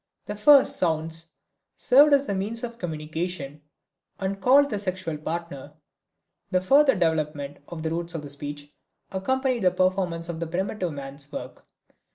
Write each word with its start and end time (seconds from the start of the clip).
The 0.25 0.33
first 0.35 0.77
sounds 0.77 1.27
served 1.75 2.11
as 2.13 2.27
means 2.27 2.63
of 2.63 2.79
communication, 2.79 3.61
and 4.19 4.41
called 4.41 4.71
the 4.71 4.79
sexual 4.79 5.15
partner; 5.15 5.73
the 6.49 6.59
further 6.59 6.93
development 6.95 7.57
of 7.67 7.83
the 7.83 7.91
roots 7.91 8.15
of 8.15 8.31
speech 8.31 8.71
accompanied 9.11 9.61
the 9.61 9.69
performance 9.69 10.27
of 10.27 10.39
the 10.39 10.47
primitive 10.47 10.93
man's 10.93 11.31
work. 11.31 11.65